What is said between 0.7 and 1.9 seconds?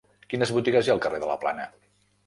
hi ha al carrer de la Plana?